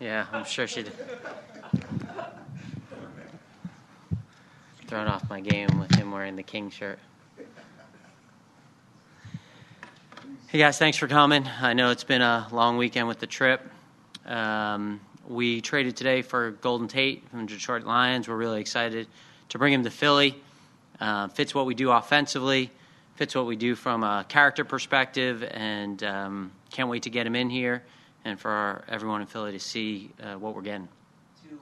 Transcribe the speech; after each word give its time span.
Yeah, 0.00 0.26
I'm 0.32 0.44
sure 0.44 0.66
she 0.66 0.82
did. 0.82 0.92
Thrown 4.86 5.06
off 5.06 5.28
my 5.30 5.40
game 5.40 5.78
with 5.78 5.94
him 5.94 6.10
wearing 6.10 6.34
the 6.34 6.42
King 6.42 6.70
shirt. 6.70 6.98
Hey 10.48 10.58
guys, 10.58 10.78
thanks 10.78 10.98
for 10.98 11.06
coming. 11.06 11.48
I 11.60 11.74
know 11.74 11.90
it's 11.90 12.04
been 12.04 12.22
a 12.22 12.48
long 12.50 12.76
weekend 12.76 13.06
with 13.06 13.20
the 13.20 13.26
trip. 13.26 13.60
Um, 14.26 15.00
we 15.28 15.60
traded 15.60 15.96
today 15.96 16.22
for 16.22 16.50
Golden 16.50 16.88
Tate 16.88 17.28
from 17.30 17.46
Detroit 17.46 17.84
Lions. 17.84 18.28
We're 18.28 18.36
really 18.36 18.60
excited 18.60 19.06
to 19.50 19.58
bring 19.58 19.72
him 19.72 19.84
to 19.84 19.90
Philly. 19.90 20.40
Uh, 21.00 21.28
fits 21.28 21.54
what 21.54 21.66
we 21.66 21.74
do 21.74 21.90
offensively, 21.90 22.70
fits 23.14 23.34
what 23.34 23.46
we 23.46 23.56
do 23.56 23.74
from 23.74 24.02
a 24.02 24.24
character 24.28 24.64
perspective, 24.64 25.44
and 25.44 26.02
um, 26.02 26.52
can't 26.70 26.88
wait 26.88 27.04
to 27.04 27.10
get 27.10 27.26
him 27.26 27.36
in 27.36 27.48
here 27.48 27.84
and 28.24 28.40
for 28.40 28.50
our, 28.50 28.84
everyone 28.88 29.20
in 29.20 29.26
Philly 29.26 29.52
to 29.52 29.60
see 29.60 30.10
uh, 30.22 30.34
what 30.34 30.54
we're 30.54 30.62
getting. 30.62 30.88
To 31.42 31.58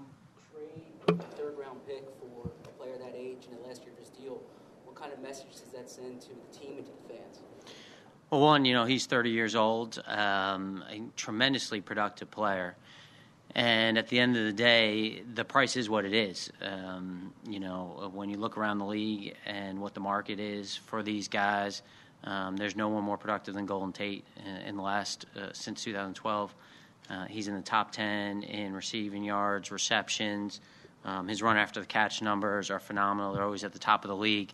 trade 0.54 1.18
a 1.20 1.22
third 1.36 1.58
round 1.58 1.84
pick 1.86 2.04
for 2.20 2.50
a 2.64 2.68
player 2.78 2.96
that 2.98 3.14
age 3.16 3.46
in 3.50 3.58
a 3.58 3.68
last 3.68 3.82
year's 3.84 4.10
deal, 4.10 4.40
what 4.84 4.96
kind 4.96 5.12
of 5.12 5.20
message 5.20 5.50
does 5.52 5.72
that 5.74 5.90
send 5.90 6.20
to 6.22 6.28
the 6.28 6.58
team 6.58 6.78
and 6.78 6.86
to 6.86 6.92
the 6.92 7.14
fans? 7.14 7.40
Well, 8.30 8.40
one, 8.40 8.64
you 8.64 8.74
know, 8.74 8.84
he's 8.84 9.06
30 9.06 9.30
years 9.30 9.54
old, 9.54 10.02
um, 10.06 10.84
a 10.90 11.02
tremendously 11.16 11.80
productive 11.80 12.30
player. 12.30 12.76
And 13.54 13.98
at 13.98 14.08
the 14.08 14.18
end 14.18 14.36
of 14.38 14.44
the 14.44 14.52
day, 14.52 15.22
the 15.34 15.44
price 15.44 15.76
is 15.76 15.90
what 15.90 16.06
it 16.06 16.14
is. 16.14 16.50
Um, 16.62 17.34
you 17.46 17.60
know, 17.60 18.10
when 18.14 18.30
you 18.30 18.38
look 18.38 18.56
around 18.56 18.78
the 18.78 18.86
league 18.86 19.36
and 19.44 19.78
what 19.80 19.92
the 19.92 20.00
market 20.00 20.40
is 20.40 20.74
for 20.74 21.02
these 21.02 21.28
guys, 21.28 21.82
um, 22.24 22.56
there's 22.56 22.76
no 22.76 22.88
one 22.88 23.02
more 23.02 23.18
productive 23.18 23.54
than 23.54 23.66
Golden 23.66 23.92
Tate 23.92 24.24
in, 24.66 24.76
the 24.76 24.82
last 24.82 25.26
uh, 25.36 25.48
since 25.52 25.82
2012. 25.84 26.54
Uh, 27.10 27.24
he's 27.26 27.48
in 27.48 27.54
the 27.54 27.62
top 27.62 27.92
10 27.92 28.44
in 28.44 28.72
receiving 28.72 29.24
yards, 29.24 29.70
receptions. 29.70 30.60
Um, 31.04 31.26
his 31.26 31.42
run 31.42 31.56
after 31.56 31.80
the 31.80 31.86
catch 31.86 32.22
numbers 32.22 32.70
are 32.70 32.78
phenomenal. 32.78 33.34
They're 33.34 33.42
always 33.42 33.64
at 33.64 33.72
the 33.72 33.78
top 33.78 34.04
of 34.04 34.08
the 34.08 34.16
league. 34.16 34.52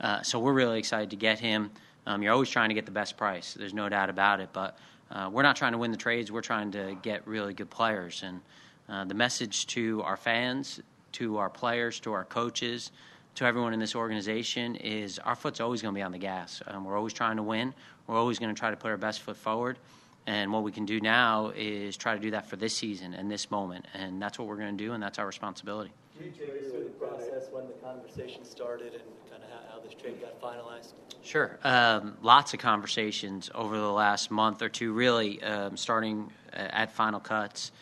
Uh, 0.00 0.22
so 0.22 0.38
we're 0.38 0.52
really 0.52 0.78
excited 0.78 1.10
to 1.10 1.16
get 1.16 1.40
him. 1.40 1.70
Um, 2.06 2.22
you're 2.22 2.32
always 2.32 2.48
trying 2.48 2.70
to 2.70 2.74
get 2.74 2.86
the 2.86 2.92
best 2.92 3.16
price. 3.16 3.54
There's 3.54 3.74
no 3.74 3.88
doubt 3.88 4.08
about 4.08 4.40
it. 4.40 4.50
But 4.52 4.78
uh, 5.10 5.28
we're 5.32 5.42
not 5.42 5.56
trying 5.56 5.72
to 5.72 5.78
win 5.78 5.90
the 5.90 5.96
trades. 5.96 6.30
We're 6.30 6.40
trying 6.40 6.70
to 6.72 6.96
get 7.02 7.26
really 7.26 7.52
good 7.52 7.70
players. 7.70 8.22
And 8.24 8.40
uh, 8.88 9.04
the 9.04 9.14
message 9.14 9.66
to 9.68 10.02
our 10.02 10.16
fans, 10.16 10.80
to 11.12 11.38
our 11.38 11.50
players, 11.50 12.00
to 12.00 12.12
our 12.12 12.24
coaches, 12.24 12.92
to 13.36 13.44
everyone 13.44 13.72
in 13.72 13.80
this 13.80 13.94
organization 13.94 14.76
is 14.76 15.18
our 15.18 15.34
foot's 15.34 15.60
always 15.60 15.82
going 15.82 15.94
to 15.94 15.98
be 15.98 16.02
on 16.02 16.12
the 16.12 16.18
gas. 16.18 16.62
Um, 16.66 16.84
we're 16.84 16.96
always 16.96 17.12
trying 17.12 17.36
to 17.36 17.42
win. 17.42 17.74
We're 18.06 18.16
always 18.16 18.38
going 18.38 18.54
to 18.54 18.58
try 18.58 18.70
to 18.70 18.76
put 18.76 18.90
our 18.90 18.96
best 18.96 19.20
foot 19.20 19.36
forward. 19.36 19.78
And 20.26 20.52
what 20.52 20.62
we 20.62 20.72
can 20.72 20.84
do 20.84 21.00
now 21.00 21.52
is 21.56 21.96
try 21.96 22.14
to 22.14 22.20
do 22.20 22.32
that 22.32 22.46
for 22.46 22.56
this 22.56 22.74
season 22.74 23.14
and 23.14 23.30
this 23.30 23.50
moment. 23.50 23.86
And 23.94 24.20
that's 24.20 24.38
what 24.38 24.46
we're 24.48 24.56
going 24.56 24.76
to 24.76 24.84
do, 24.84 24.92
and 24.92 25.02
that's 25.02 25.18
our 25.18 25.26
responsibility. 25.26 25.90
Can 26.16 26.26
you 26.26 26.32
take 26.32 26.62
us 26.62 26.70
through 26.70 26.84
the 26.84 26.90
process 26.90 27.48
when 27.50 27.66
the 27.66 27.72
conversation 27.74 28.44
started 28.44 28.92
and 28.92 29.02
kind 29.30 29.42
of 29.42 29.48
how, 29.50 29.74
how 29.74 29.80
this 29.80 29.94
trade 29.94 30.20
got 30.20 30.38
finalized? 30.40 30.92
Sure. 31.22 31.58
Um, 31.64 32.16
lots 32.22 32.52
of 32.52 32.60
conversations 32.60 33.50
over 33.54 33.76
the 33.76 33.90
last 33.90 34.30
month 34.30 34.60
or 34.62 34.68
two, 34.68 34.92
really, 34.92 35.42
um, 35.42 35.76
starting 35.76 36.30
at 36.52 36.92
Final 36.92 37.20
Cuts 37.20 37.72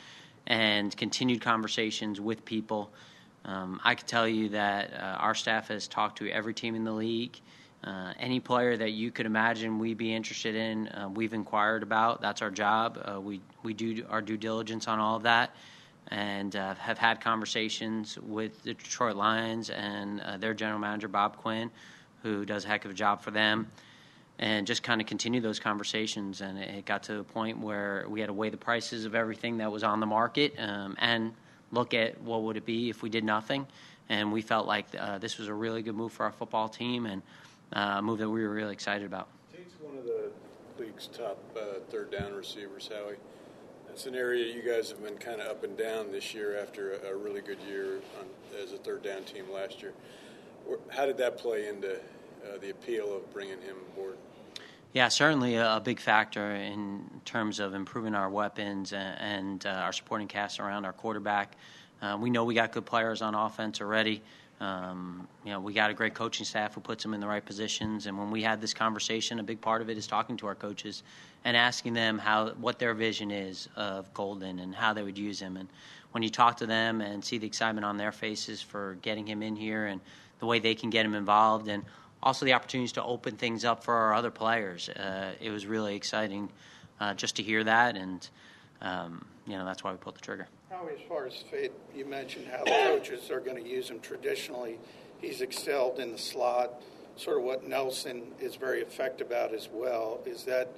and 0.47 0.97
continued 0.97 1.41
conversations 1.41 2.21
with 2.21 2.45
people. 2.45 2.91
Um, 3.49 3.81
I 3.83 3.95
can 3.95 4.07
tell 4.07 4.29
you 4.29 4.51
that 4.51 4.93
uh, 4.93 5.17
our 5.19 5.35
staff 5.35 5.69
has 5.69 5.89
talked 5.89 6.19
to 6.19 6.29
every 6.29 6.53
team 6.53 6.75
in 6.75 6.85
the 6.85 6.93
league. 6.93 7.41
Uh, 7.83 8.13
any 8.19 8.41
player 8.41 8.77
that 8.77 8.91
you 8.91 9.11
could 9.11 9.25
imagine 9.25 9.79
we'd 9.79 9.97
be 9.97 10.15
interested 10.15 10.55
in, 10.55 10.89
uh, 10.89 11.09
we've 11.15 11.33
inquired 11.33 11.83
about. 11.83 12.21
That's 12.21 12.43
our 12.43 12.51
job. 12.51 13.03
Uh, 13.03 13.21
we 13.21 13.41
we 13.63 13.73
do 13.73 14.05
our 14.11 14.21
due 14.21 14.37
diligence 14.37 14.87
on 14.87 14.99
all 14.99 15.17
of 15.17 15.23
that, 15.23 15.55
and 16.09 16.55
uh, 16.57 16.75
have 16.75 16.99
had 16.99 17.23
conversations 17.23 18.19
with 18.19 18.63
the 18.65 18.75
Detroit 18.75 19.17
Lions 19.17 19.71
and 19.71 20.21
uh, 20.21 20.37
their 20.37 20.53
general 20.53 20.79
manager 20.79 21.09
Bob 21.09 21.39
Quinn, 21.39 21.71
who 22.23 22.45
does 22.45 22.67
a 22.67 22.69
heck 22.69 22.85
of 22.85 22.91
a 22.91 22.95
job 22.95 23.23
for 23.23 23.31
them, 23.31 23.71
and 24.41 24.67
just 24.67 24.83
kind 24.83 25.01
of 25.01 25.07
continue 25.07 25.41
those 25.41 25.61
conversations. 25.61 26.43
And 26.43 26.59
it 26.59 26.85
got 26.85 27.05
to 27.05 27.21
a 27.21 27.25
point 27.25 27.61
where 27.61 28.05
we 28.11 28.21
had 28.21 28.27
to 28.27 28.35
weigh 28.35 28.51
the 28.51 28.59
prices 28.59 29.07
of 29.07 29.15
everything 29.15 29.57
that 29.59 29.73
was 29.73 29.85
on 29.85 30.01
the 30.01 30.07
market 30.07 30.55
um, 30.59 30.97
and 30.99 31.33
look 31.73 31.95
at 31.95 32.21
what 32.21 32.43
would 32.43 32.57
it 32.57 32.67
be 32.67 32.91
if 32.91 33.03
we 33.03 33.11
did 33.11 33.25
nothing. 33.25 33.67
And 34.09 34.33
we 34.33 34.41
felt 34.41 34.67
like 34.67 34.87
uh, 34.99 35.19
this 35.19 35.39
was 35.39 35.49
a 35.49 35.55
really 35.55 35.83
good 35.83 35.95
move 35.95 36.13
for 36.13 36.25
our 36.25 36.33
football 36.33 36.69
team 36.69 37.07
and 37.07 37.23
uh, 37.73 37.97
a 37.99 38.03
move 38.03 38.19
that 38.19 38.29
we 38.29 38.43
were 38.43 38.51
really 38.51 38.73
excited 38.73 39.07
about. 39.07 39.29
Tate's 39.53 39.75
one 39.81 39.97
of 39.99 40.05
the 40.05 40.31
league's 40.79 41.09
top 41.09 41.39
uh, 41.57 41.81
third 41.91 42.11
down 42.11 42.33
receivers, 42.35 42.89
Howie. 42.93 43.17
That's 43.87 44.07
an 44.07 44.15
area 44.15 44.55
you 44.55 44.63
guys 44.63 44.91
have 44.91 45.03
been 45.03 45.17
kind 45.17 45.41
of 45.41 45.49
up 45.49 45.65
and 45.65 45.77
down 45.77 46.13
this 46.13 46.33
year 46.33 46.59
after 46.59 46.95
a, 46.95 47.13
a 47.13 47.17
really 47.17 47.41
good 47.41 47.59
year 47.69 47.97
on, 48.19 48.27
as 48.63 48.73
a 48.73 48.79
third 48.79 49.03
down 49.03 49.25
team 49.25 49.45
last 49.53 49.83
year. 49.83 49.93
How 50.91 51.07
did 51.07 51.19
that 51.19 51.39
play 51.39 51.69
into 51.69 51.97
uh, 51.97 52.59
the 52.61 52.71
appeal 52.71 53.15
of 53.15 53.31
bringing 53.33 53.61
him 53.61 53.77
aboard? 53.93 54.17
Yeah, 54.95 55.09
certainly 55.09 55.57
a, 55.57 55.83
big 55.85 56.01
factor 56.01 56.55
in 56.55 57.05
terms 57.27 57.61
of 57.61 57.75
improving 57.75 58.15
our 58.15 58.31
weapons 58.31 58.95
and, 58.95 59.21
and 59.21 59.67
uh, 59.67 59.81
our 59.81 59.93
supporting 59.93 60.29
cast 60.29 60.61
around 60.61 60.87
our 60.87 60.95
quarterback. 60.95 61.57
Uh, 62.01 62.17
we 62.19 62.31
know 62.31 62.45
we 62.45 62.55
got 62.55 62.73
good 62.73 62.87
players 62.87 63.21
on 63.21 63.35
offense 63.35 63.83
already. 63.83 64.23
Um, 64.61 65.29
you 65.45 65.53
know, 65.53 65.61
we 65.61 65.75
got 65.75 65.91
a 65.91 65.95
great 65.95 66.15
coaching 66.15 66.47
staff 66.47 66.75
who 66.75 66.81
puts 66.81 67.03
them 67.03 67.13
in 67.13 67.21
the 67.21 67.27
right 67.27 67.45
positions. 67.45 68.07
And 68.07 68.19
when 68.19 68.31
we 68.31 68.43
had 68.43 68.63
this 68.63 68.73
conversation, 68.73 69.39
a 69.41 69.43
big 69.43 69.61
part 69.61 69.83
of 69.83 69.91
it 69.91 69.99
is 69.99 70.07
talking 70.07 70.39
to 70.39 70.47
our 70.47 70.55
coaches 70.55 71.03
and 71.45 71.55
asking 71.55 71.93
them 71.93 72.19
how 72.19 72.49
what 72.53 72.79
their 72.79 72.95
vision 72.95 73.31
is 73.31 73.69
of 73.77 74.13
Golden 74.15 74.59
and 74.59 74.75
how 74.75 74.95
they 74.95 75.03
would 75.03 75.19
use 75.19 75.39
him. 75.39 75.59
And 75.59 75.69
when 76.13 76.23
you 76.23 76.31
talk 76.31 76.57
to 76.57 76.67
them 76.67 77.03
and 77.03 77.23
see 77.23 77.37
the 77.37 77.47
excitement 77.47 77.85
on 77.85 77.99
their 77.99 78.11
faces 78.11 78.63
for 78.63 78.97
getting 79.03 79.27
him 79.27 79.43
in 79.43 79.55
here 79.55 79.87
and 79.87 80.01
the 80.39 80.47
way 80.47 80.61
they 80.61 80.75
can 80.75 80.89
get 80.89 81.05
him 81.05 81.15
involved 81.15 81.69
and 81.69 81.85
also 82.23 82.45
the 82.45 82.53
opportunities 82.53 82.93
to 82.93 83.03
open 83.03 83.37
things 83.37 83.65
up 83.65 83.85
for 83.85 83.95
our 83.95 84.15
other 84.15 84.31
players. 84.31 84.89
Uh, 84.89 85.33
it 85.41 85.51
was 85.51 85.67
really 85.67 85.95
exciting 85.95 86.51
uh, 87.01 87.15
just 87.15 87.37
to 87.37 87.43
hear 87.43 87.65
that, 87.65 87.97
and 87.97 88.29
um, 88.81 89.25
you 89.47 89.57
know 89.57 89.65
that's 89.65 89.85
why 89.85 89.93
we 89.93 89.99
pulled 89.99 90.17
the 90.17 90.21
trigger. 90.21 90.49
How, 90.71 90.87
as 90.89 91.01
far 91.09 91.27
as 91.27 91.35
fit, 91.51 91.73
you 91.95 92.05
mentioned 92.05 92.47
how 92.51 92.65
the 92.65 92.71
coaches 92.71 93.31
are 93.31 93.41
going 93.41 93.63
to 93.63 93.69
use 93.69 93.89
him 93.89 94.01
traditionally. 94.01 94.79
He's 95.21 95.41
excelled 95.41 95.99
in 95.99 96.13
the 96.13 96.19
slot, 96.19 96.83
sort 97.17 97.39
of 97.39 97.45
what 97.45 97.67
Nelson 97.67 98.23
is 98.41 98.57
very 98.57 98.81
effective 98.81 99.29
about 99.29 99.55
as 99.55 99.69
well. 99.73 100.21
Is 100.27 100.45
that 100.45 100.71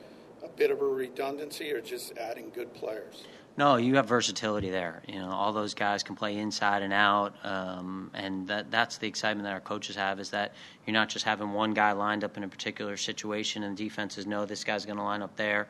a 0.42 0.48
bit 0.48 0.70
of 0.70 0.80
a 0.80 0.86
redundancy, 0.86 1.72
or 1.72 1.80
just 1.80 2.16
adding 2.16 2.50
good 2.54 2.72
players? 2.74 3.24
No, 3.60 3.76
you 3.76 3.96
have 3.96 4.06
versatility 4.06 4.70
there. 4.70 5.02
You 5.06 5.18
know, 5.18 5.28
all 5.28 5.52
those 5.52 5.74
guys 5.74 6.02
can 6.02 6.16
play 6.16 6.38
inside 6.38 6.82
and 6.82 6.94
out, 6.94 7.34
um, 7.44 8.10
and 8.14 8.48
that 8.48 8.70
that's 8.70 8.96
the 8.96 9.06
excitement 9.06 9.44
that 9.44 9.52
our 9.52 9.60
coaches 9.60 9.96
have 9.96 10.18
is 10.18 10.30
that 10.30 10.54
you're 10.86 10.94
not 10.94 11.10
just 11.10 11.26
having 11.26 11.52
one 11.52 11.74
guy 11.74 11.92
lined 11.92 12.24
up 12.24 12.38
in 12.38 12.42
a 12.42 12.48
particular 12.48 12.96
situation, 12.96 13.64
and 13.64 13.76
defenses 13.76 14.26
know 14.26 14.46
this 14.46 14.64
guy's 14.64 14.86
going 14.86 14.96
to 14.96 15.02
line 15.02 15.20
up 15.20 15.36
there. 15.36 15.68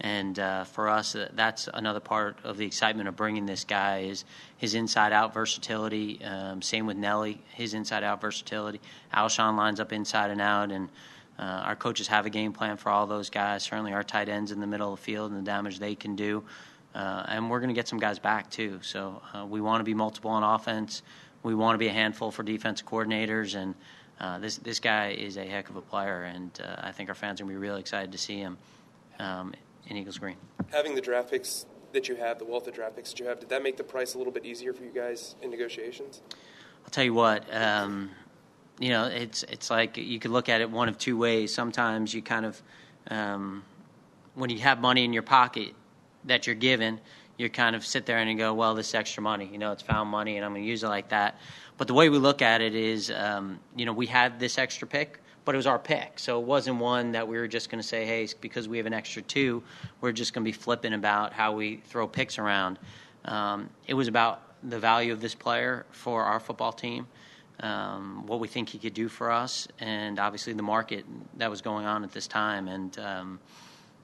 And 0.00 0.38
uh, 0.38 0.64
for 0.64 0.90
us, 0.90 1.16
uh, 1.16 1.30
that's 1.32 1.66
another 1.72 1.98
part 1.98 2.36
of 2.44 2.58
the 2.58 2.66
excitement 2.66 3.08
of 3.08 3.16
bringing 3.16 3.46
this 3.46 3.64
guy 3.64 4.00
is 4.00 4.26
his 4.58 4.74
inside-out 4.74 5.32
versatility. 5.32 6.22
Um, 6.22 6.60
same 6.60 6.84
with 6.84 6.98
Nelly, 6.98 7.40
his 7.54 7.72
inside-out 7.72 8.20
versatility. 8.20 8.82
Alshon 9.14 9.56
lines 9.56 9.80
up 9.80 9.94
inside 9.94 10.30
and 10.30 10.42
out, 10.42 10.70
and 10.70 10.90
uh, 11.38 11.62
our 11.64 11.74
coaches 11.74 12.06
have 12.08 12.26
a 12.26 12.30
game 12.30 12.52
plan 12.52 12.76
for 12.76 12.90
all 12.90 13.06
those 13.06 13.30
guys. 13.30 13.62
Certainly, 13.62 13.94
our 13.94 14.04
tight 14.04 14.28
ends 14.28 14.52
in 14.52 14.60
the 14.60 14.66
middle 14.66 14.92
of 14.92 14.98
the 14.98 15.02
field 15.02 15.30
and 15.30 15.40
the 15.40 15.50
damage 15.50 15.78
they 15.78 15.94
can 15.94 16.14
do. 16.16 16.44
Uh, 16.94 17.24
and 17.28 17.50
we're 17.50 17.60
going 17.60 17.68
to 17.68 17.74
get 17.74 17.86
some 17.86 17.98
guys 17.98 18.18
back 18.18 18.50
too. 18.50 18.80
So 18.82 19.22
uh, 19.32 19.46
we 19.46 19.60
want 19.60 19.80
to 19.80 19.84
be 19.84 19.94
multiple 19.94 20.30
on 20.30 20.42
offense. 20.42 21.02
We 21.42 21.54
want 21.54 21.74
to 21.74 21.78
be 21.78 21.88
a 21.88 21.92
handful 21.92 22.30
for 22.30 22.42
defense 22.42 22.82
coordinators, 22.82 23.54
and 23.54 23.74
uh, 24.20 24.38
this 24.38 24.58
this 24.58 24.80
guy 24.80 25.10
is 25.10 25.38
a 25.38 25.44
heck 25.44 25.70
of 25.70 25.76
a 25.76 25.80
player, 25.80 26.24
and 26.24 26.50
uh, 26.62 26.76
I 26.78 26.92
think 26.92 27.08
our 27.08 27.14
fans 27.14 27.40
are 27.40 27.44
going 27.44 27.54
to 27.54 27.60
be 27.60 27.66
really 27.66 27.80
excited 27.80 28.12
to 28.12 28.18
see 28.18 28.38
him 28.38 28.58
um, 29.18 29.54
in 29.86 29.96
Eagles 29.96 30.18
Green. 30.18 30.36
Having 30.70 30.96
the 30.96 31.00
draft 31.00 31.30
picks 31.30 31.64
that 31.92 32.08
you 32.08 32.16
have, 32.16 32.38
the 32.38 32.44
wealth 32.44 32.66
of 32.66 32.74
draft 32.74 32.96
picks 32.96 33.10
that 33.10 33.20
you 33.20 33.26
have, 33.26 33.40
did 33.40 33.48
that 33.48 33.62
make 33.62 33.76
the 33.76 33.84
price 33.84 34.14
a 34.14 34.18
little 34.18 34.32
bit 34.32 34.44
easier 34.44 34.72
for 34.72 34.84
you 34.84 34.90
guys 34.90 35.34
in 35.40 35.50
negotiations? 35.50 36.20
I'll 36.84 36.90
tell 36.90 37.04
you 37.04 37.14
what. 37.14 37.44
Um, 37.54 38.10
you 38.78 38.90
know, 38.90 39.06
it's 39.06 39.42
it's 39.44 39.70
like 39.70 39.96
you 39.96 40.18
could 40.18 40.30
look 40.30 40.48
at 40.48 40.60
it 40.60 40.70
one 40.70 40.88
of 40.88 40.98
two 40.98 41.16
ways. 41.16 41.54
Sometimes 41.54 42.12
you 42.12 42.20
kind 42.20 42.44
of 42.44 42.62
um, 43.10 43.62
when 44.34 44.50
you 44.50 44.58
have 44.58 44.80
money 44.80 45.04
in 45.04 45.12
your 45.12 45.22
pocket, 45.22 45.74
that 46.24 46.46
you're 46.46 46.56
given, 46.56 47.00
you 47.36 47.48
kind 47.48 47.74
of 47.74 47.84
sit 47.84 48.06
there 48.06 48.18
and 48.18 48.30
you 48.30 48.36
go, 48.36 48.52
well, 48.52 48.74
this 48.74 48.94
extra 48.94 49.22
money, 49.22 49.48
you 49.50 49.58
know, 49.58 49.72
it's 49.72 49.82
found 49.82 50.10
money, 50.10 50.36
and 50.36 50.44
I'm 50.44 50.52
going 50.52 50.62
to 50.62 50.68
use 50.68 50.84
it 50.84 50.88
like 50.88 51.08
that. 51.08 51.38
But 51.78 51.86
the 51.86 51.94
way 51.94 52.10
we 52.10 52.18
look 52.18 52.42
at 52.42 52.60
it 52.60 52.74
is, 52.74 53.10
um, 53.10 53.58
you 53.74 53.86
know, 53.86 53.92
we 53.92 54.06
had 54.06 54.38
this 54.38 54.58
extra 54.58 54.86
pick, 54.86 55.18
but 55.44 55.54
it 55.54 55.56
was 55.56 55.66
our 55.66 55.78
pick, 55.78 56.18
so 56.18 56.38
it 56.38 56.46
wasn't 56.46 56.78
one 56.78 57.12
that 57.12 57.26
we 57.26 57.38
were 57.38 57.48
just 57.48 57.70
going 57.70 57.80
to 57.80 57.86
say, 57.86 58.04
hey, 58.04 58.28
because 58.40 58.68
we 58.68 58.76
have 58.76 58.86
an 58.86 58.92
extra 58.92 59.22
two, 59.22 59.62
we're 60.00 60.12
just 60.12 60.34
going 60.34 60.44
to 60.44 60.48
be 60.48 60.52
flipping 60.52 60.92
about 60.92 61.32
how 61.32 61.52
we 61.52 61.76
throw 61.86 62.06
picks 62.06 62.38
around. 62.38 62.78
Um, 63.24 63.70
it 63.86 63.94
was 63.94 64.08
about 64.08 64.42
the 64.62 64.78
value 64.78 65.12
of 65.12 65.20
this 65.20 65.34
player 65.34 65.86
for 65.90 66.24
our 66.24 66.40
football 66.40 66.72
team. 66.72 67.06
Um, 67.60 68.26
what 68.26 68.40
we 68.40 68.48
think 68.48 68.70
he 68.70 68.78
could 68.78 68.94
do 68.94 69.08
for 69.08 69.30
us, 69.30 69.68
and 69.80 70.18
obviously 70.18 70.54
the 70.54 70.62
market 70.62 71.04
that 71.36 71.50
was 71.50 71.60
going 71.60 71.84
on 71.84 72.04
at 72.04 72.12
this 72.12 72.26
time. 72.26 72.68
And 72.68 72.98
um, 72.98 73.40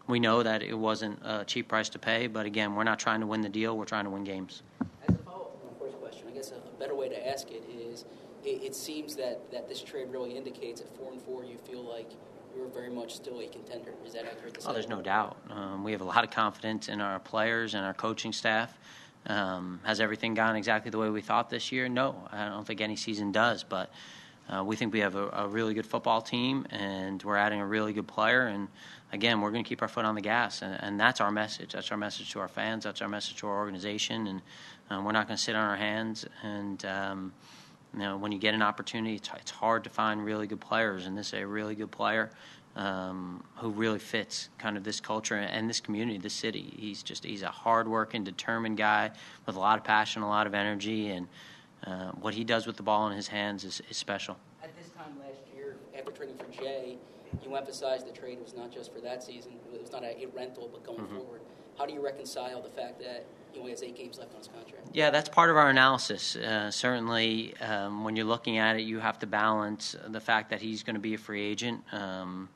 we 0.06 0.20
know 0.20 0.43
that 0.43 0.62
it 0.62 0.75
wasn't 0.75 1.19
a 1.25 1.44
cheap 1.44 1.69
price 1.69 1.88
to 1.91 1.99
pay, 1.99 2.26
but 2.26 2.47
again, 2.47 2.75
we're 2.75 2.85
not 2.85 2.99
trying 2.99 3.20
to 3.20 3.26
win 3.26 3.41
the 3.41 3.49
deal. 3.49 3.76
We're 3.76 3.85
trying 3.85 4.05
to 4.05 4.11
win 4.11 4.25
games. 4.25 4.62
As 5.08 5.14
a 5.14 5.19
follow 5.19 5.47
up 5.47 5.64
my 5.64 5.79
first 5.79 5.99
question, 5.99 6.29
I 6.29 6.32
guess 6.32 6.53
a, 6.53 6.56
a 6.56 6.79
better 6.79 6.94
way 6.94 7.08
to 7.08 7.29
ask 7.29 7.50
it 7.50 7.64
is 7.69 8.05
it, 8.44 8.62
it, 8.62 8.75
seems 8.75 9.17
that, 9.17 9.50
that 9.50 9.69
this 9.69 9.82
trade 9.82 10.08
really 10.11 10.37
indicates 10.37 10.81
at 10.81 10.88
4 10.97 11.12
and 11.12 11.20
4 11.20 11.44
you 11.44 11.58
feel 11.58 11.82
like 11.82 12.11
you're 12.56 12.69
very 12.69 12.91
much 12.91 13.14
still 13.17 13.41
a 13.41 13.47
contender. 13.47 13.93
Is 14.06 14.14
that 14.14 14.25
accurate 14.25 14.55
to 14.55 14.61
say? 14.61 14.69
Oh, 14.70 14.73
there's 14.73 14.88
no 14.88 15.03
doubt. 15.03 15.37
Um, 15.50 15.82
we 15.82 15.93
have 15.93 16.00
a 16.00 16.05
lot 16.05 16.25
of 16.25 16.31
confidence 16.31 16.88
in 16.88 17.00
our 17.00 17.19
players 17.19 17.75
and 17.75 17.85
our 17.85 17.94
coaching 17.94 18.32
staff. 18.32 18.79
Um, 19.26 19.81
has 19.85 20.00
everything 20.00 20.35
gone 20.35 20.55
exactly 20.55 20.91
the 20.91 20.99
way 20.99 21.11
we 21.11 21.20
thought 21.20 21.50
this 21.50 21.73
year? 21.73 21.88
No, 21.88 22.29
I 22.31 22.49
don't 22.49 22.64
think 22.64 22.81
any 22.81 22.94
season 22.94 23.32
does, 23.32 23.64
but 23.64 23.91
uh, 24.48 24.62
we 24.62 24.76
think 24.76 24.93
we 24.93 25.00
have 25.00 25.16
a, 25.16 25.28
a, 25.32 25.48
really 25.48 25.75
good 25.75 25.87
football 25.87 26.22
team, 26.22 26.66
and 26.70 27.22
we're 27.22 27.37
adding 27.37 27.60
a 27.60 27.66
really 27.66 27.93
good 27.93 28.06
player. 28.06 28.46
And 28.46 28.69
again, 29.12 29.40
we're 29.40 29.50
going 29.50 29.64
to 29.64 29.69
keep 29.69 29.82
our 29.82 29.88
foot 29.88 30.04
on 30.04 30.14
the 30.14 30.20
gas, 30.20 30.62
and, 30.62 30.78
and, 30.81 31.00
that's 31.00 31.20
our 31.20 31.32
message. 31.32 31.72
That's 31.72 31.90
our 31.90 31.96
message 31.96 32.31
to 32.32 32.40
our 32.40 32.48
fans. 32.48 32.84
That's 32.84 33.02
our 33.02 33.08
message 33.08 33.37
to 33.37 33.48
our 33.48 33.56
organization, 33.56 34.28
and 34.28 34.43
um, 34.88 35.04
we're 35.04 35.12
not 35.12 35.26
going 35.26 35.37
to 35.37 35.43
sit 35.43 35.56
on 35.56 35.69
our 35.69 35.76
hands. 35.76 36.26
And 36.44 36.84
um, 36.84 37.32
you 37.93 38.00
know, 38.00 38.16
when 38.19 38.31
you 38.31 38.38
get 38.38 38.54
an 38.54 38.62
opportunity, 38.62 39.16
it's, 39.16 39.28
it's, 39.34 39.50
hard 39.50 39.82
to 39.84 39.90
find 39.90 40.25
really 40.25 40.46
good 40.46 40.60
players, 40.60 41.06
and 41.06 41.19
this 41.19 41.28
is 41.28 41.40
a 41.40 41.46
really 41.46 41.75
good 41.75 41.90
player. 41.90 42.31
Um, 42.76 43.43
who 43.56 43.70
really 43.70 43.98
fits 43.98 44.50
kind 44.58 44.76
of 44.76 44.84
this 44.84 45.00
culture 45.00 45.34
and 45.34 45.66
this 45.66 45.81
community, 45.81 46.19
this 46.19 46.34
city. 46.34 46.75
He's 46.76 47.02
just 47.02 47.25
he's 47.25 47.40
a 47.40 47.48
hardworking, 47.48 48.22
determined 48.22 48.76
guy 48.76 49.12
with 49.46 49.56
a 49.56 49.58
lot 49.58 49.78
of 49.78 49.84
passion, 49.84 50.20
a 50.20 50.28
lot 50.28 50.46
of 50.46 50.52
energy, 50.52 51.08
and 51.08 51.26
uh, 51.87 52.11
what 52.21 52.35
he 52.35 52.44
does 52.44 52.67
with 52.67 52.77
the 52.77 52.83
ball 52.83 53.09
in 53.09 53.17
his 53.17 53.29
hands 53.29 53.65
is, 53.65 53.81
is 53.88 53.97
special. 53.97 54.37
At 54.62 54.77
this 54.77 54.91
time 54.91 55.19
last 55.21 55.41
year, 55.55 55.77
after 55.97 56.11
trading 56.11 56.37
for 56.37 56.50
Jay, 56.50 56.99
you 57.44 57.55
emphasized 57.55 58.06
the 58.06 58.12
trade 58.12 58.38
was 58.43 58.55
not 58.55 58.73
just 58.73 58.93
for 58.93 59.00
that 59.00 59.23
season. 59.23 59.53
It 59.73 59.81
was 59.81 59.93
not 59.93 60.03
a, 60.03 60.27
rental, 60.35 60.69
but 60.73 60.85
going 60.85 60.99
mm-hmm. 60.99 61.17
forward. 61.17 61.41
How 61.79 61.87
do 61.87 61.93
you 61.93 62.03
reconcile 62.03 62.62
the 62.62 62.71
fact 62.71 62.99
that 63.00 63.27
he 63.53 63.61
only 63.61 63.71
has 63.71 63.83
eight 63.83 63.97
games 63.97 64.19
left 64.19 64.33
on 64.33 64.38
his 64.38 64.49
contract? 64.49 64.88
Yeah, 64.93 65.11
that's 65.11 65.29
part 65.29 65.50
of 65.50 65.56
our 65.56 65.69
analysis. 65.69 66.35
Uh, 66.35 66.71
certainly, 66.71 67.55
um, 67.61 68.03
when 68.03 68.17
you're 68.17 68.27
looking 68.27 68.59
at 68.59 68.77
it, 68.77 68.82
you 68.82 68.99
have 68.99 69.19
to 69.21 69.27
balance 69.27 69.94
the 70.09 70.21
fact 70.21 70.50
that 70.50 70.61
he's 70.61 70.82
going 70.82 70.94
to 70.94 71.00
be 71.00 71.15
a 71.15 71.19
free 71.19 71.43
agent, 71.43 71.82
um, 71.93 72.49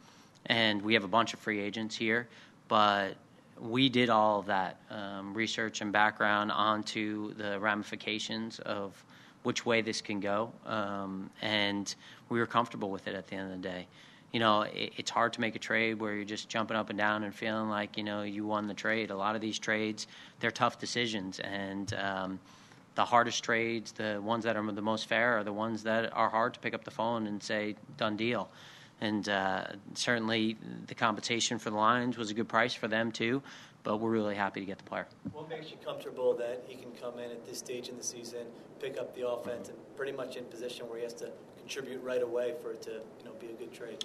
and 0.47 0.81
we 0.81 0.95
have 0.95 1.05
a 1.05 1.09
bunch 1.09 1.35
of 1.35 1.41
free 1.41 1.61
agents 1.61 1.95
here, 1.95 2.29
but 2.69 3.15
we 3.61 3.91
did 3.91 4.09
all 4.09 4.41
of 4.41 4.47
that 4.47 4.81
um, 4.91 5.35
research 5.35 5.83
and 5.83 5.93
background 5.93 6.51
onto 6.51 7.35
the 7.35 7.61
ramifications 7.61 8.59
of 8.61 9.05
which 9.43 9.65
way 9.65 9.81
this 9.81 10.01
can 10.01 10.21
go, 10.21 10.53
um, 10.67 11.31
and 11.41 11.95
we 12.29 12.39
were 12.39 12.47
comfortable 12.47 12.91
with 12.91 13.09
it 13.09 13.15
at 13.15 13.27
the 13.27 13.37
end 13.37 13.53
of 13.53 13.63
the 13.63 13.69
day. 13.69 13.87
You 14.33 14.41
know, 14.41 14.63
it, 14.63 14.93
it's 14.97 15.11
hard 15.11 15.33
to 15.35 15.41
make 15.41 15.57
a 15.57 15.59
trade 15.59 15.99
where 16.01 16.15
you're 16.15 16.25
just 16.25 16.49
jumping 16.49 16.77
up 16.77 16.91
and 16.91 16.99
down 16.99 17.25
and 17.25 17.35
feeling 17.35 17.69
like 17.69 17.97
you 17.97 18.05
know 18.05 18.23
you 18.23 18.47
won 18.47 18.67
the 18.67 18.75
trade. 18.75 19.11
A 19.11 19.17
lot 19.17 19.35
of 19.35 19.41
these 19.41 19.59
trades, 19.59 20.07
they're 20.41 20.51
tough 20.51 20.79
decisions, 20.79 21.41
and 21.41 21.95
um, 21.95 22.41
the 22.95 23.05
hardest 23.05 23.43
trades, 23.43 23.93
the 23.93 24.21
ones 24.23 24.45
that 24.45 24.57
are 24.57 24.73
the 24.73 24.83
most 24.83 25.07
fair, 25.07 25.39
are 25.39 25.45
the 25.45 25.53
ones 25.53 25.83
that 25.85 26.13
are 26.15 26.29
hard 26.29 26.55
to 26.55 26.61
pick 26.61 26.75
up 26.75 26.85
the 26.85 26.91
phone 26.91 27.27
and 27.27 27.43
say 27.43 27.77
done 27.97 28.17
deal 28.17 28.51
and 29.01 29.29
uh, 29.29 29.65
certainly 29.95 30.57
the 30.87 30.95
compensation 30.95 31.59
for 31.59 31.71
the 31.71 31.77
Lions 31.77 32.17
was 32.17 32.31
a 32.31 32.35
good 32.35 32.49
price 32.49 32.75
for 32.75 32.89
them 32.89 33.13
too. 33.13 33.43
But 33.83 33.97
we're 33.97 34.11
really 34.11 34.35
happy 34.35 34.61
to 34.61 34.67
get 34.67 34.77
the 34.77 34.85
player. 34.85 35.07
What 35.33 35.49
makes 35.49 35.71
you 35.71 35.79
comfortable 35.83 36.35
that 36.35 36.65
he 36.67 36.77
can 36.77 36.91
come 36.93 37.19
in 37.19 37.31
at 37.31 37.47
this 37.47 37.59
stage 37.59 37.89
in 37.89 37.97
the 37.97 38.05
season, 38.05 38.41
pick 38.79 38.99
up 38.99 39.17
the 39.17 39.27
offense, 39.27 39.71
and 39.71 39.79
pretty 39.97 40.13
much 40.13 40.37
in 40.37 40.45
position 40.45 40.87
where 40.87 40.99
he 40.99 41.05
has 41.05 41.15
to 41.15 41.31
contribute 41.59 42.03
right 42.03 42.23
away 42.23 42.55
for 42.63 42.73
it 42.73 42.83
to 42.83 42.91
you 42.91 43.25
know 43.25 43.33
be 43.41 43.47
a 43.47 43.53
good 43.53 43.73
trade? 43.73 44.05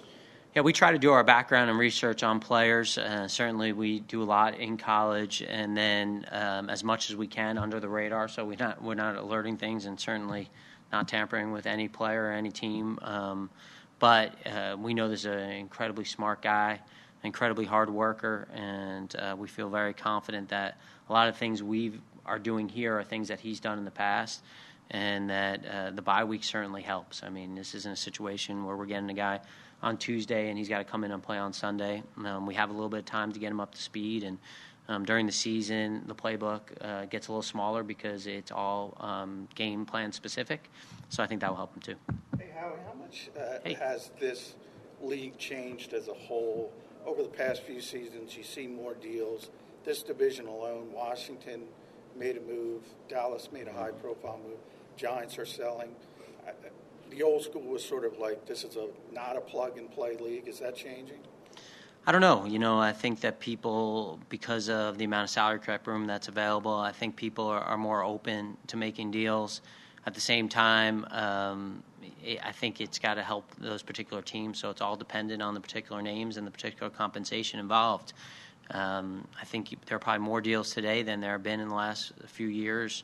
Yeah, 0.54 0.62
we 0.62 0.72
try 0.72 0.92
to 0.92 0.98
do 0.98 1.12
our 1.12 1.22
background 1.22 1.68
and 1.68 1.78
research 1.78 2.22
on 2.22 2.40
players. 2.40 2.96
Uh, 2.96 3.28
certainly, 3.28 3.74
we 3.74 4.00
do 4.00 4.22
a 4.22 4.24
lot 4.24 4.58
in 4.58 4.78
college, 4.78 5.42
and 5.46 5.76
then 5.76 6.24
um, 6.30 6.70
as 6.70 6.82
much 6.82 7.10
as 7.10 7.16
we 7.16 7.26
can 7.26 7.58
under 7.58 7.78
the 7.78 7.88
radar. 7.90 8.28
So 8.28 8.46
we're 8.46 8.56
not 8.56 8.82
we're 8.82 8.94
not 8.94 9.16
alerting 9.16 9.58
things, 9.58 9.84
and 9.84 10.00
certainly 10.00 10.48
not 10.90 11.08
tampering 11.08 11.52
with 11.52 11.66
any 11.66 11.88
player 11.88 12.28
or 12.28 12.32
any 12.32 12.50
team. 12.50 12.98
Um, 13.02 13.50
but 13.98 14.34
uh, 14.46 14.76
we 14.78 14.94
know 14.94 15.08
there's 15.08 15.24
an 15.24 15.50
incredibly 15.50 16.04
smart 16.04 16.42
guy, 16.42 16.80
incredibly 17.22 17.64
hard 17.64 17.90
worker, 17.90 18.48
and 18.54 19.14
uh, 19.16 19.34
we 19.38 19.48
feel 19.48 19.68
very 19.68 19.94
confident 19.94 20.48
that 20.50 20.78
a 21.08 21.12
lot 21.12 21.28
of 21.28 21.36
things 21.36 21.62
we 21.62 22.00
are 22.24 22.38
doing 22.38 22.68
here 22.68 22.98
are 22.98 23.04
things 23.04 23.28
that 23.28 23.40
he's 23.40 23.60
done 23.60 23.78
in 23.78 23.84
the 23.84 23.90
past, 23.90 24.42
and 24.90 25.30
that 25.30 25.66
uh, 25.66 25.90
the 25.90 26.02
bye 26.02 26.24
week 26.24 26.44
certainly 26.44 26.82
helps. 26.82 27.22
I 27.22 27.28
mean, 27.28 27.54
this 27.54 27.74
isn't 27.74 27.92
a 27.92 27.96
situation 27.96 28.64
where 28.64 28.76
we're 28.76 28.86
getting 28.86 29.10
a 29.10 29.14
guy 29.14 29.40
on 29.82 29.96
Tuesday 29.96 30.48
and 30.48 30.58
he's 30.58 30.68
got 30.68 30.78
to 30.78 30.84
come 30.84 31.04
in 31.04 31.12
and 31.12 31.22
play 31.22 31.38
on 31.38 31.52
Sunday. 31.52 32.02
Um, 32.24 32.46
we 32.46 32.54
have 32.54 32.70
a 32.70 32.72
little 32.72 32.88
bit 32.88 33.00
of 33.00 33.04
time 33.04 33.32
to 33.32 33.38
get 33.38 33.50
him 33.50 33.60
up 33.60 33.74
to 33.74 33.82
speed, 33.82 34.24
and 34.24 34.38
um, 34.88 35.04
during 35.04 35.26
the 35.26 35.32
season, 35.32 36.04
the 36.06 36.14
playbook 36.14 36.60
uh, 36.80 37.06
gets 37.06 37.28
a 37.28 37.32
little 37.32 37.42
smaller 37.42 37.82
because 37.82 38.26
it's 38.26 38.52
all 38.52 38.96
um, 39.00 39.48
game 39.54 39.84
plan 39.84 40.12
specific. 40.12 40.70
So 41.08 41.22
I 41.22 41.26
think 41.26 41.40
that 41.40 41.50
will 41.50 41.56
help 41.56 41.72
them 41.72 41.82
too. 41.82 41.96
Hey, 42.38 42.50
how 42.54 42.72
much 42.98 43.30
uh, 43.38 43.58
hey. 43.64 43.74
has 43.74 44.10
this 44.20 44.54
league 45.00 45.38
changed 45.38 45.92
as 45.92 46.08
a 46.08 46.14
whole 46.14 46.72
over 47.04 47.22
the 47.22 47.28
past 47.28 47.62
few 47.62 47.80
seasons? 47.80 48.36
You 48.36 48.44
see 48.44 48.66
more 48.66 48.94
deals. 48.94 49.50
This 49.84 50.02
division 50.02 50.46
alone, 50.46 50.92
Washington 50.92 51.62
made 52.16 52.36
a 52.36 52.40
move, 52.40 52.82
Dallas 53.08 53.50
made 53.52 53.68
a 53.68 53.72
high 53.72 53.92
profile 53.92 54.40
move, 54.44 54.58
Giants 54.96 55.38
are 55.38 55.46
selling. 55.46 55.90
The 57.10 57.22
old 57.22 57.42
school 57.42 57.62
was 57.62 57.84
sort 57.84 58.04
of 58.04 58.18
like 58.18 58.46
this 58.46 58.64
is 58.64 58.76
a 58.76 58.88
not 59.12 59.36
a 59.36 59.40
plug 59.40 59.78
and 59.78 59.90
play 59.90 60.16
league. 60.16 60.48
Is 60.48 60.58
that 60.58 60.74
changing? 60.74 61.20
I 62.08 62.12
don't 62.12 62.20
know. 62.20 62.44
You 62.44 62.60
know, 62.60 62.78
I 62.78 62.92
think 62.92 63.20
that 63.22 63.40
people, 63.40 64.20
because 64.28 64.68
of 64.68 64.96
the 64.96 65.04
amount 65.04 65.24
of 65.24 65.30
salary 65.30 65.58
cap 65.58 65.88
room 65.88 66.06
that's 66.06 66.28
available, 66.28 66.72
I 66.72 66.92
think 66.92 67.16
people 67.16 67.48
are, 67.48 67.60
are 67.60 67.76
more 67.76 68.04
open 68.04 68.56
to 68.68 68.76
making 68.76 69.10
deals. 69.10 69.60
At 70.06 70.14
the 70.14 70.20
same 70.20 70.48
time, 70.48 71.04
um, 71.10 71.82
I 72.44 72.52
think 72.52 72.80
it's 72.80 73.00
got 73.00 73.14
to 73.14 73.24
help 73.24 73.50
those 73.58 73.82
particular 73.82 74.22
teams. 74.22 74.60
So 74.60 74.70
it's 74.70 74.80
all 74.80 74.94
dependent 74.94 75.42
on 75.42 75.52
the 75.54 75.60
particular 75.60 76.00
names 76.00 76.36
and 76.36 76.46
the 76.46 76.50
particular 76.52 76.90
compensation 76.90 77.58
involved. 77.58 78.12
Um, 78.70 79.26
I 79.40 79.44
think 79.44 79.74
there 79.86 79.96
are 79.96 80.00
probably 80.00 80.24
more 80.24 80.40
deals 80.40 80.72
today 80.72 81.02
than 81.02 81.20
there 81.20 81.32
have 81.32 81.42
been 81.42 81.58
in 81.58 81.68
the 81.68 81.74
last 81.74 82.12
few 82.26 82.46
years 82.46 83.02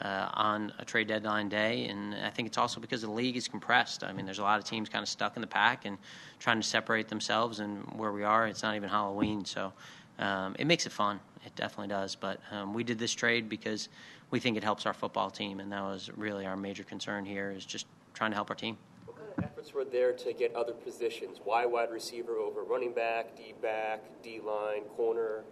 uh, 0.00 0.28
on 0.34 0.72
a 0.78 0.84
trade 0.84 1.08
deadline 1.08 1.48
day, 1.48 1.86
and 1.86 2.14
I 2.14 2.30
think 2.30 2.46
it's 2.46 2.58
also 2.58 2.80
because 2.80 3.02
the 3.02 3.10
league 3.10 3.36
is 3.36 3.48
compressed. 3.48 4.04
I 4.04 4.12
mean, 4.12 4.24
there's 4.24 4.38
a 4.38 4.42
lot 4.42 4.58
of 4.58 4.64
teams 4.64 4.88
kind 4.88 5.02
of 5.02 5.08
stuck 5.08 5.36
in 5.36 5.40
the 5.40 5.46
pack 5.46 5.84
and 5.84 5.98
trying 6.38 6.60
to 6.60 6.66
separate 6.66 7.08
themselves. 7.08 7.60
And 7.60 7.84
where 7.98 8.12
we 8.12 8.22
are, 8.22 8.46
it's 8.46 8.62
not 8.62 8.76
even 8.76 8.88
Halloween, 8.88 9.44
so 9.44 9.72
um, 10.18 10.54
it 10.58 10.66
makes 10.66 10.86
it 10.86 10.92
fun. 10.92 11.20
It 11.44 11.54
definitely 11.56 11.88
does. 11.88 12.14
But 12.14 12.40
um, 12.50 12.72
we 12.72 12.84
did 12.84 12.98
this 12.98 13.12
trade 13.12 13.48
because 13.48 13.88
we 14.30 14.40
think 14.40 14.56
it 14.56 14.64
helps 14.64 14.86
our 14.86 14.94
football 14.94 15.30
team, 15.30 15.60
and 15.60 15.72
that 15.72 15.82
was 15.82 16.10
really 16.16 16.46
our 16.46 16.56
major 16.56 16.84
concern 16.84 17.24
here 17.24 17.50
is 17.50 17.64
just 17.66 17.86
trying 18.14 18.30
to 18.30 18.36
help 18.36 18.50
our 18.50 18.56
team. 18.56 18.76
What 19.06 19.16
kind 19.16 19.28
of 19.36 19.44
efforts 19.44 19.74
were 19.74 19.84
there 19.84 20.12
to 20.12 20.32
get 20.32 20.54
other 20.54 20.72
positions? 20.72 21.40
Why 21.42 21.66
wide 21.66 21.90
receiver 21.90 22.36
over 22.36 22.62
running 22.62 22.92
back, 22.92 23.36
D 23.36 23.54
back, 23.60 24.00
D 24.22 24.40
line, 24.40 24.82
corner? 24.96 25.42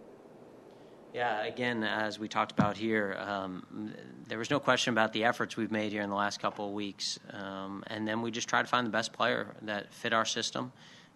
Yeah, 1.13 1.43
again, 1.43 1.83
as 1.83 2.19
we 2.19 2.27
talked 2.27 2.51
about 2.51 2.77
here, 2.77 3.17
um, 3.19 3.93
there 4.27 4.37
was 4.37 4.51
no 4.51 4.59
question 4.59 4.93
about 4.93 5.11
the 5.11 5.23
efforts 5.23 5.57
we've 5.57 5.71
made 5.71 5.91
here 5.91 6.03
in 6.03 6.09
the 6.09 6.15
last 6.15 6.39
couple 6.39 6.67
of 6.67 6.73
weeks. 6.73 7.19
Um, 7.31 7.83
and 7.87 8.07
then 8.07 8.21
we 8.21 8.29
just 8.29 8.47
tried 8.47 8.61
to 8.63 8.67
find 8.67 8.85
the 8.85 8.91
best 8.91 9.11
player 9.11 9.55
that 9.63 9.91
fit 9.91 10.13
our 10.13 10.25
system 10.25 10.71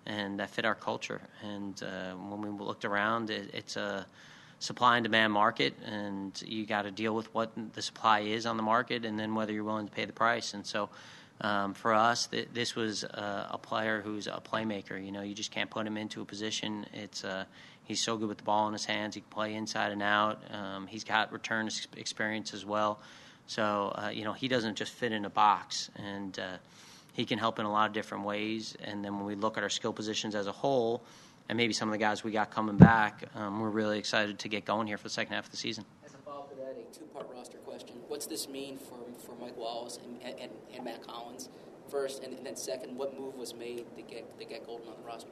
and 0.07 0.39
that 0.39 0.49
fit 0.49 0.65
our 0.65 0.73
culture. 0.73 1.21
And 1.43 1.81
uh, 1.83 2.13
when 2.13 2.41
we 2.41 2.65
looked 2.65 2.85
around, 2.85 3.29
it, 3.29 3.51
it's 3.53 3.75
a 3.75 4.07
supply 4.57 4.97
and 4.97 5.03
demand 5.03 5.31
market, 5.31 5.75
and 5.85 6.41
you 6.43 6.65
got 6.65 6.83
to 6.83 6.91
deal 6.91 7.13
with 7.13 7.31
what 7.35 7.51
the 7.73 7.81
supply 7.81 8.21
is 8.21 8.47
on 8.47 8.57
the 8.57 8.63
market 8.63 9.05
and 9.05 9.19
then 9.19 9.35
whether 9.35 9.53
you're 9.53 9.63
willing 9.63 9.87
to 9.87 9.93
pay 9.93 10.05
the 10.05 10.13
price. 10.13 10.55
And 10.55 10.65
so 10.65 10.89
um, 11.41 11.73
for 11.73 11.93
us, 11.93 12.27
th- 12.27 12.47
this 12.53 12.75
was 12.75 13.03
a, 13.03 13.49
a, 13.51 13.57
player 13.57 14.01
who's 14.01 14.27
a 14.27 14.41
playmaker. 14.41 15.03
You 15.03 15.11
know, 15.11 15.21
you 15.21 15.35
just 15.35 15.51
can't 15.51 15.69
put 15.69 15.85
him 15.85 15.97
into 15.97 16.21
a 16.21 16.25
position. 16.25 16.85
It's 16.93 17.23
uh, 17.23 17.45
he's 17.85 18.01
so 18.01 18.17
good 18.17 18.29
with 18.29 18.37
the 18.37 18.43
ball 18.43 18.67
in 18.67 18.73
his 18.73 18.85
hands. 18.85 19.15
He 19.15 19.21
can 19.21 19.29
play 19.29 19.55
inside 19.55 19.91
and 19.91 20.01
out. 20.01 20.41
Um, 20.51 20.87
he's 20.87 21.03
got 21.03 21.31
return 21.31 21.69
experience 21.97 22.53
as 22.53 22.65
well. 22.65 22.99
So 23.47 23.93
uh, 23.95 24.09
you 24.09 24.23
know, 24.23 24.33
he 24.33 24.47
doesn't 24.47 24.75
just 24.75 24.91
fit 24.93 25.11
in 25.11 25.25
a 25.25 25.29
box, 25.29 25.89
and 25.95 26.37
uh, 26.39 26.57
he 27.13 27.25
can 27.25 27.37
help 27.37 27.59
in 27.59 27.65
a 27.65 27.71
lot 27.71 27.87
of 27.87 27.93
different 27.93 28.23
ways. 28.23 28.75
And 28.83 29.03
then 29.03 29.17
when 29.17 29.25
we 29.25 29.35
look 29.35 29.57
at 29.57 29.63
our 29.63 29.69
skill 29.69 29.93
positions 29.93 30.35
as 30.35 30.47
a 30.47 30.51
whole, 30.51 31.03
and 31.49 31.57
maybe 31.57 31.73
some 31.73 31.89
of 31.89 31.91
the 31.91 31.99
guys 31.99 32.23
we 32.23 32.31
got 32.31 32.51
coming 32.51 32.77
back, 32.77 33.25
um, 33.35 33.59
we're 33.59 33.69
really 33.69 33.99
excited 33.99 34.39
to 34.39 34.47
get 34.47 34.65
going 34.65 34.87
here 34.87 34.97
for 34.97 35.03
the 35.03 35.09
second 35.09 35.33
half 35.33 35.45
of 35.45 35.51
the 35.51 35.57
season. 35.57 35.83
As 36.05 36.13
a 36.13 36.17
follow-up 36.17 36.49
to 36.51 36.55
that, 36.55 36.77
a 36.77 36.97
two-part 36.97 37.29
roster 37.33 37.57
question: 37.57 37.97
What's 38.07 38.25
this 38.25 38.47
mean 38.47 38.77
for 38.77 38.99
for 39.25 39.35
Mike 39.41 39.57
Wallace 39.57 39.99
and, 40.03 40.21
and, 40.39 40.51
and 40.73 40.85
Mack 40.85 41.05
Hollins? 41.05 41.49
First, 41.91 42.23
and, 42.23 42.35
and 42.35 42.45
then 42.45 42.55
second, 42.55 42.97
what 42.97 43.19
move 43.19 43.35
was 43.35 43.53
made 43.53 43.85
to 43.95 44.01
get 44.01 44.39
to 44.39 44.45
get 44.45 44.65
Golden 44.65 44.87
on 44.87 44.95
the 45.01 45.05
roster? 45.05 45.29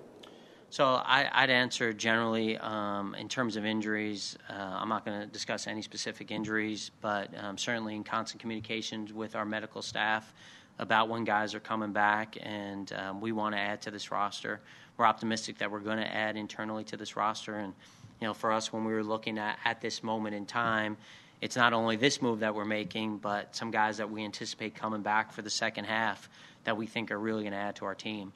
So 0.72 0.86
I, 0.86 1.42
would 1.42 1.50
answer 1.50 1.92
generally 1.92 2.58
um, 2.60 3.14
in 3.16 3.28
terms 3.28 3.58
of 3.58 3.66
injuries. 3.66 4.38
Uh, 4.50 4.54
I'm 4.54 4.88
not 4.88 5.04
going 5.04 5.20
to 5.20 5.28
discuss 5.28 5.68
any 5.68 5.82
specific 5.82 6.32
injuries, 6.32 6.92
but 7.02 7.30
um, 7.44 7.58
certainly 7.58 7.94
in 7.94 8.06
constant 8.06 8.40
communications 8.40 9.12
with 9.12 9.36
our 9.36 9.44
medical 9.44 9.82
staff. 9.82 10.34
about 10.80 11.10
when 11.10 11.26
guys 11.26 11.54
are 11.54 11.60
coming 11.60 11.92
back, 11.92 12.38
and 12.42 12.94
um, 12.94 13.20
we 13.20 13.34
want 13.34 13.54
to 13.54 13.60
add 13.60 13.82
to 13.82 13.92
this 13.92 14.12
roster. 14.12 14.62
We're 14.96 15.06
optimistic 15.06 15.58
that 15.58 15.70
we're 15.70 15.82
going 15.82 15.98
to 15.98 16.08
add 16.08 16.38
internally 16.38 16.86
to 16.86 16.96
this 16.96 17.18
roster, 17.18 17.56
and 17.56 17.74
you 18.22 18.28
know, 18.28 18.34
for 18.34 18.54
us, 18.54 18.72
when 18.72 18.86
we 18.86 18.94
were 18.94 19.04
looking 19.04 19.38
at 19.38 19.60
at 19.66 19.82
this 19.82 20.02
moment 20.02 20.36
in 20.36 20.46
time, 20.46 20.96
it's 21.42 21.58
not 21.58 21.74
only 21.74 21.98
this 21.98 22.22
move 22.22 22.40
that 22.40 22.56
we're 22.56 22.64
making, 22.64 23.18
but 23.18 23.54
some 23.54 23.72
guys 23.72 23.98
that 23.98 24.10
we 24.10 24.24
anticipate 24.24 24.74
coming 24.74 25.02
back 25.02 25.34
for 25.34 25.42
the 25.42 25.50
second 25.50 25.84
half 25.84 26.30
that 26.64 26.78
we 26.78 26.88
think 26.88 27.12
are 27.12 27.20
really 27.20 27.42
going 27.42 27.52
to 27.52 27.60
add 27.60 27.76
to 27.76 27.84
our 27.84 27.96
team. 27.96 28.32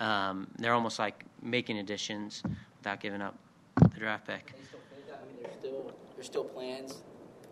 Um, 0.00 0.48
they're 0.58 0.74
almost 0.74 0.98
like 0.98 1.24
making 1.42 1.78
additions 1.78 2.42
without 2.78 3.00
giving 3.00 3.20
up 3.20 3.36
the 3.76 4.00
draft 4.00 4.26
pick. 4.26 4.52
They 4.56 4.64
still 4.64 4.80
fit? 4.90 5.14
I 5.14 5.26
mean, 5.26 5.36
there's 5.42 5.54
still 5.54 5.92
there's 6.16 6.26
still 6.26 6.44
plans. 6.44 7.02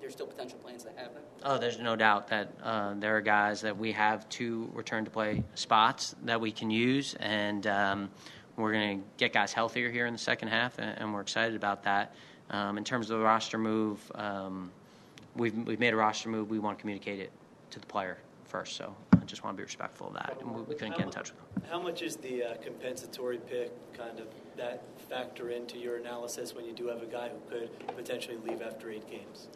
There's 0.00 0.12
still 0.12 0.26
potential 0.26 0.58
plans 0.58 0.84
that 0.84 0.96
happen. 0.96 1.22
Oh, 1.42 1.58
there's 1.58 1.78
no 1.78 1.96
doubt 1.96 2.28
that 2.28 2.52
uh, 2.62 2.94
there 2.94 3.16
are 3.16 3.20
guys 3.20 3.60
that 3.60 3.76
we 3.76 3.92
have 3.92 4.28
two 4.28 4.70
return 4.72 5.04
to 5.04 5.10
play 5.10 5.44
spots 5.54 6.14
that 6.24 6.40
we 6.40 6.50
can 6.50 6.70
use, 6.70 7.14
and 7.20 7.66
um, 7.66 8.10
we're 8.56 8.72
going 8.72 9.00
to 9.00 9.06
get 9.18 9.32
guys 9.32 9.52
healthier 9.52 9.90
here 9.90 10.06
in 10.06 10.12
the 10.12 10.18
second 10.18 10.48
half, 10.48 10.78
and, 10.78 10.98
and 10.98 11.12
we're 11.12 11.20
excited 11.20 11.56
about 11.56 11.82
that. 11.82 12.14
Um, 12.50 12.78
in 12.78 12.84
terms 12.84 13.10
of 13.10 13.18
the 13.18 13.24
roster 13.24 13.58
move, 13.58 14.00
um, 14.14 14.70
we've 15.36 15.54
we've 15.66 15.80
made 15.80 15.92
a 15.92 15.96
roster 15.96 16.28
move. 16.28 16.48
We 16.48 16.58
want 16.58 16.78
to 16.78 16.80
communicate 16.80 17.20
it 17.20 17.30
to 17.70 17.80
the 17.80 17.86
player 17.86 18.18
first, 18.44 18.76
so 18.76 18.94
Just 19.28 19.44
want 19.44 19.56
to 19.56 19.58
be 19.58 19.64
respectful 19.64 20.08
of 20.08 20.14
that, 20.14 20.38
and 20.40 20.54
we, 20.54 20.62
we 20.62 20.74
couldn't 20.74 20.96
get 20.96 21.06
in 21.06 21.10
touch 21.10 21.30
with 21.30 21.54
them. 21.54 21.70
How 21.70 21.80
much 21.80 22.02
is 22.02 22.16
the 22.16 22.42
uh, 22.42 22.54
compensatory 22.62 23.38
pick 23.38 23.70
kind 23.92 24.18
of 24.18 24.26
that 24.56 24.82
factor 25.08 25.50
into 25.50 25.78
your 25.78 25.96
analysis 25.96 26.54
when 26.54 26.64
you 26.64 26.72
do 26.72 26.88
have 26.88 27.02
a 27.02 27.06
guy 27.06 27.28
who 27.28 27.50
could 27.50 27.70
potentially 27.96 28.38
leave 28.44 28.62
after 28.62 28.90
eight 28.90 29.08
games? 29.10 29.48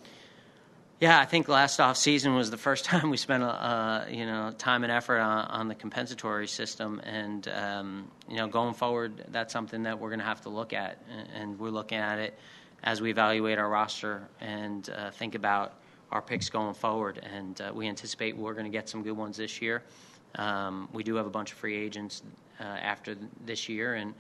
Yeah, 1.01 1.19
I 1.19 1.25
think 1.25 1.49
last 1.49 1.81
off 1.81 1.97
season 1.97 2.37
was 2.37 2.53
the 2.53 2.57
first 2.57 2.85
time 2.91 3.11
we 3.11 3.17
spent 3.17 3.43
uh, 3.43 4.05
you 4.09 4.27
know 4.27 4.53
time 4.57 4.85
and 4.85 4.93
effort 4.93 5.19
on, 5.19 5.47
on 5.47 5.69
the 5.69 5.75
compensatory 5.75 6.47
system, 6.47 7.01
and 7.05 7.49
um, 7.49 8.11
you 8.29 8.37
know 8.37 8.47
going 8.47 8.75
forward, 8.75 9.25
that's 9.29 9.53
something 9.53 9.83
that 9.83 9.99
we're 9.99 10.11
going 10.11 10.21
to 10.21 10.27
have 10.27 10.43
to 10.43 10.49
look 10.49 10.73
at, 10.73 10.99
and, 11.11 11.29
and 11.35 11.59
we're 11.59 11.71
looking 11.71 11.99
at 11.99 12.19
it 12.19 12.39
as 12.85 13.01
we 13.01 13.11
evaluate 13.11 13.59
our 13.59 13.69
roster 13.69 14.23
and 14.41 14.91
uh, 14.91 15.11
think 15.11 15.35
about 15.35 15.75
our 16.13 16.23
picks 16.23 16.49
going 16.49 16.75
forward. 16.75 17.21
And 17.35 17.61
uh, 17.61 17.73
we 17.75 17.89
anticipate 17.89 18.37
we're 18.37 18.53
going 18.53 18.67
to 18.67 18.71
get 18.71 18.89
some 18.89 19.03
good 19.03 19.17
ones 19.17 19.39
this 19.39 19.61
year. 19.61 19.83
Um, 20.37 20.89
we 20.93 21.03
do 21.03 21.17
have 21.17 21.27
a 21.27 21.31
bunch 21.31 21.53
of 21.53 21.59
free 21.59 21.77
agents 21.77 22.23
uh, 22.61 22.65
after 22.65 23.17
this 23.45 23.69
year, 23.69 23.95
and 23.97 24.15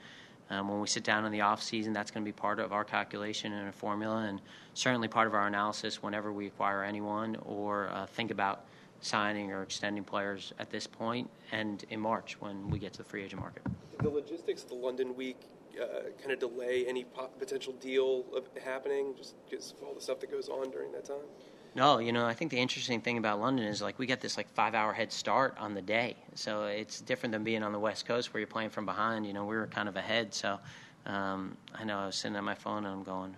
um, 0.50 0.68
when 0.68 0.80
we 0.80 0.86
sit 0.86 1.04
down 1.04 1.24
in 1.24 1.32
the 1.32 1.40
off 1.40 1.62
season, 1.62 1.94
that's 1.94 2.10
going 2.10 2.22
to 2.22 2.28
be 2.28 2.32
part 2.32 2.58
of 2.58 2.72
our 2.72 2.84
calculation 2.84 3.52
and 3.52 3.68
a 3.68 3.72
formula, 3.72 4.26
and 4.28 4.40
certainly 4.74 5.08
part 5.08 5.26
of 5.26 5.34
our 5.34 5.46
analysis 5.46 6.02
whenever 6.02 6.30
we 6.30 6.46
acquire 6.46 6.84
anyone 6.84 7.36
or 7.46 7.88
uh, 7.88 8.04
think 8.04 8.30
about 8.30 8.66
signing 9.00 9.50
or 9.52 9.62
extending 9.62 10.04
players 10.04 10.52
at 10.58 10.70
this 10.70 10.86
point 10.86 11.28
and 11.50 11.84
in 11.90 11.98
March 11.98 12.36
when 12.40 12.68
we 12.70 12.78
get 12.78 12.92
to 12.92 12.98
the 12.98 13.04
free 13.04 13.22
agent 13.22 13.40
market. 13.40 13.62
The 14.02 14.10
logistics 14.10 14.62
of 14.64 14.68
the 14.68 14.74
London 14.74 15.16
week 15.16 15.40
uh, 15.80 16.10
kind 16.18 16.32
of 16.32 16.38
delay 16.38 16.84
any 16.86 17.06
potential 17.38 17.72
deal 17.80 18.24
happening 18.64 19.14
just 19.16 19.34
because 19.48 19.72
of 19.72 19.86
all 19.86 19.94
the 19.94 20.00
stuff 20.00 20.20
that 20.20 20.30
goes 20.30 20.48
on 20.48 20.70
during 20.70 20.92
that 20.92 21.04
time? 21.04 21.24
No, 21.74 21.98
you 21.98 22.12
know, 22.12 22.26
I 22.26 22.34
think 22.34 22.50
the 22.50 22.58
interesting 22.58 23.00
thing 23.00 23.16
about 23.16 23.40
London 23.40 23.66
is 23.66 23.80
like 23.80 23.98
we 23.98 24.06
get 24.06 24.20
this 24.20 24.36
like 24.36 24.48
five 24.50 24.74
hour 24.74 24.92
head 24.92 25.10
start 25.10 25.56
on 25.58 25.74
the 25.74 25.80
day. 25.80 26.16
So 26.34 26.64
it's 26.64 27.00
different 27.00 27.32
than 27.32 27.44
being 27.44 27.62
on 27.62 27.72
the 27.72 27.78
West 27.78 28.04
Coast 28.04 28.34
where 28.34 28.40
you're 28.40 28.46
playing 28.46 28.70
from 28.70 28.84
behind. 28.84 29.26
You 29.26 29.32
know, 29.32 29.44
we 29.46 29.56
were 29.56 29.66
kind 29.66 29.88
of 29.88 29.96
ahead. 29.96 30.34
So 30.34 30.58
um, 31.06 31.56
I 31.74 31.84
know 31.84 31.98
I 31.98 32.06
was 32.06 32.16
sitting 32.16 32.36
at 32.36 32.44
my 32.44 32.54
phone 32.54 32.84
and 32.84 32.94
I'm 32.94 33.02
going, 33.02 33.34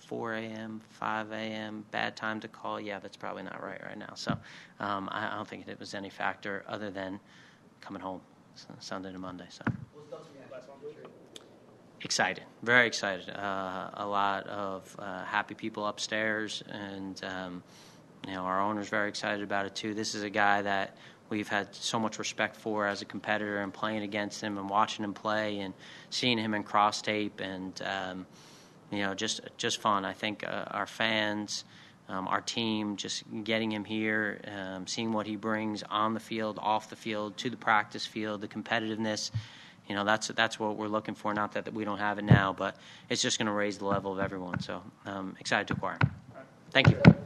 4 0.00 0.34
a.m., 0.34 0.80
5 0.90 1.32
a.m., 1.32 1.84
bad 1.90 2.16
time 2.16 2.40
to 2.40 2.48
call. 2.48 2.80
Yeah, 2.80 2.98
that's 2.98 3.16
probably 3.16 3.42
not 3.42 3.62
right 3.62 3.80
right 3.84 3.98
now. 3.98 4.12
So 4.14 4.32
um, 4.80 5.08
I, 5.10 5.32
I 5.32 5.36
don't 5.36 5.46
think 5.46 5.66
it 5.68 5.78
was 5.78 5.94
any 5.94 6.10
factor 6.10 6.64
other 6.68 6.90
than 6.90 7.20
coming 7.80 8.02
home 8.02 8.20
Sunday 8.80 9.12
to 9.12 9.18
Monday. 9.18 9.46
So 9.48 9.64
excited, 12.06 12.44
very 12.62 12.86
excited. 12.86 13.28
Uh, 13.28 13.90
a 13.94 14.06
lot 14.06 14.46
of 14.46 14.94
uh, 14.96 15.24
happy 15.24 15.54
people 15.54 15.86
upstairs, 15.86 16.62
and 16.70 17.20
um, 17.24 17.64
you 18.28 18.32
know 18.32 18.42
our 18.42 18.60
owner's 18.60 18.88
very 18.88 19.08
excited 19.08 19.42
about 19.42 19.66
it 19.66 19.74
too. 19.74 19.92
This 19.92 20.14
is 20.14 20.22
a 20.22 20.30
guy 20.30 20.62
that 20.62 20.96
we've 21.30 21.48
had 21.48 21.74
so 21.74 21.98
much 21.98 22.20
respect 22.20 22.54
for 22.54 22.86
as 22.86 23.02
a 23.02 23.04
competitor, 23.04 23.58
and 23.58 23.74
playing 23.74 24.04
against 24.04 24.40
him, 24.40 24.56
and 24.56 24.70
watching 24.70 25.04
him 25.04 25.14
play, 25.14 25.58
and 25.58 25.74
seeing 26.10 26.38
him 26.38 26.54
in 26.54 26.62
cross 26.62 27.02
tape, 27.02 27.40
and 27.40 27.82
um, 27.82 28.24
you 28.92 29.00
know 29.00 29.12
just 29.12 29.40
just 29.58 29.80
fun. 29.80 30.04
I 30.04 30.12
think 30.12 30.46
uh, 30.46 30.64
our 30.70 30.86
fans. 30.86 31.64
Um, 32.08 32.28
our 32.28 32.40
team, 32.40 32.94
just 32.94 33.24
getting 33.42 33.72
him 33.72 33.84
here, 33.84 34.40
um, 34.46 34.86
seeing 34.86 35.12
what 35.12 35.26
he 35.26 35.34
brings 35.34 35.82
on 35.82 36.14
the 36.14 36.20
field, 36.20 36.56
off 36.62 36.88
the 36.88 36.94
field, 36.94 37.36
to 37.38 37.50
the 37.50 37.56
practice 37.56 38.06
field, 38.06 38.42
the 38.42 38.46
competitiveness, 38.46 39.32
you 39.88 39.94
know 39.94 40.04
that's 40.04 40.28
that's 40.28 40.58
what 40.58 40.76
we're 40.76 40.88
looking 40.88 41.14
for. 41.14 41.32
Not 41.34 41.52
that, 41.52 41.64
that 41.64 41.74
we 41.74 41.84
don't 41.84 41.98
have 41.98 42.18
it 42.18 42.24
now, 42.24 42.52
but 42.52 42.76
it's 43.08 43.22
just 43.22 43.38
going 43.38 43.46
to 43.46 43.52
raise 43.52 43.78
the 43.78 43.86
level 43.86 44.12
of 44.12 44.18
everyone. 44.18 44.60
So 44.60 44.82
um, 45.04 45.36
excited 45.38 45.68
to 45.68 45.74
acquire. 45.74 45.98
Thank 46.70 46.90
you. 46.90 47.25